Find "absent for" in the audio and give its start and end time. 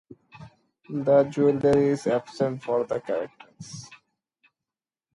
2.07-2.83